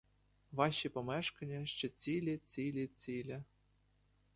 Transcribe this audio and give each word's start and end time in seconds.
Ваші 0.51 0.89
помешкання 0.89 1.65
ще 1.65 1.89
цілі, 1.89 2.37
цілі, 2.37 2.87
цілі! 2.87 3.43